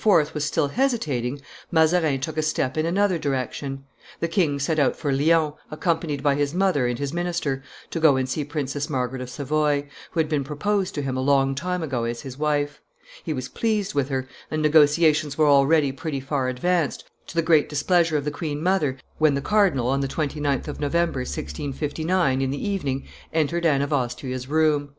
was 0.33 0.43
still 0.43 0.69
hesitating, 0.69 1.39
Mazarin 1.69 2.19
took 2.19 2.35
a 2.35 2.41
step 2.41 2.75
in 2.75 2.87
another 2.87 3.19
direction; 3.19 3.83
the 4.19 4.27
king 4.27 4.57
set 4.59 4.79
out 4.79 4.95
for 4.95 5.11
Lyons, 5.11 5.53
accompanied 5.69 6.23
by 6.23 6.33
his 6.33 6.55
mother 6.55 6.87
and 6.87 6.97
his 6.97 7.13
minister, 7.13 7.61
to 7.91 7.99
go 7.99 8.15
and 8.15 8.27
see 8.27 8.43
Princess 8.43 8.89
Margaret 8.89 9.21
of 9.21 9.29
Savoy, 9.29 9.87
who 10.09 10.19
had 10.19 10.27
been 10.27 10.43
proposed 10.43 10.95
to 10.95 11.03
him 11.03 11.15
a 11.15 11.21
long 11.21 11.53
time 11.53 11.83
ago 11.83 12.05
as 12.05 12.21
his 12.21 12.35
wife. 12.35 12.81
He 13.23 13.31
was 13.31 13.47
pleased 13.49 13.93
with 13.93 14.09
her, 14.09 14.27
and 14.49 14.63
negotiations 14.63 15.37
were 15.37 15.45
already 15.47 15.91
pretty 15.91 16.19
far 16.19 16.47
advanced, 16.49 17.07
to 17.27 17.35
the 17.35 17.43
great 17.43 17.69
displeasure 17.69 18.17
of 18.17 18.25
the 18.25 18.31
queen 18.31 18.63
mother, 18.63 18.97
when 19.19 19.35
the 19.35 19.39
cardinal, 19.49 19.87
on 19.87 19.99
the 20.01 20.07
29th 20.07 20.67
of 20.67 20.79
November, 20.79 21.19
1659, 21.19 22.41
in 22.41 22.49
the 22.49 22.57
evening, 22.67 23.07
entered 23.33 23.67
Anne 23.67 23.83
of 23.83 23.93
Austria's 23.93 24.47
room. 24.47 24.89